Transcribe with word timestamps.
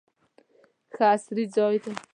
ښه 0.93 1.05
عصري 1.13 1.43
ځای 1.55 1.75
دی. 1.83 1.91